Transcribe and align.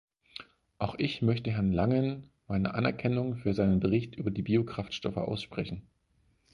Auch 0.79 0.95
ich 0.97 1.21
möchte 1.21 1.51
Herrn 1.51 1.71
Langen 1.73 2.31
meine 2.47 2.73
Anerkennung 2.73 3.35
für 3.35 3.53
seinen 3.53 3.79
Bericht 3.79 4.15
über 4.15 4.31
Biokraftstoffe 4.31 5.17
aussprechen. 5.17 5.83